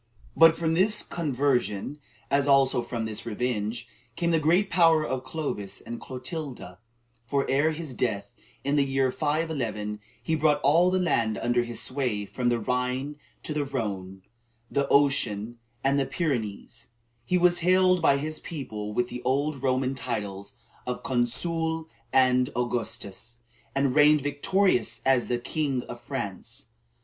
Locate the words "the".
4.31-4.39, 8.77-8.83, 10.89-10.97, 12.49-12.57, 13.53-13.63, 14.71-14.87, 15.99-16.07, 19.09-19.21, 25.27-25.35